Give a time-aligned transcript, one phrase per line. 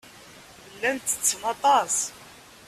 [0.73, 1.95] Llan ttetten aṭas.